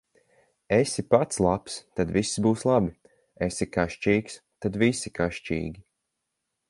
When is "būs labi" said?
2.45-2.89